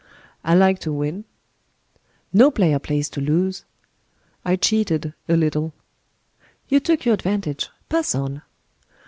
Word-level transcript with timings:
"I 0.43 0.55
like 0.55 0.79
to 0.79 0.91
win." 0.91 1.25
"No 2.33 2.49
player 2.49 2.79
plays 2.79 3.07
to 3.09 3.21
lose." 3.21 3.65
"I 4.43 4.55
cheated 4.55 5.13
a 5.29 5.35
little." 5.37 5.73
"You 6.67 6.79
took 6.79 7.05
your 7.05 7.13
advantage. 7.13 7.69
Pass 7.87 8.15
on." 8.15 8.41